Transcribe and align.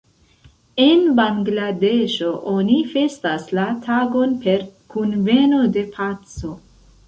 En 0.85 1.03
Bangladeŝo 1.19 2.31
oni 2.53 2.79
festas 2.95 3.47
la 3.59 3.67
tagon 3.87 4.35
per 4.47 4.67
Kunveno 4.95 5.65
de 5.79 5.89
Paco. 5.99 6.61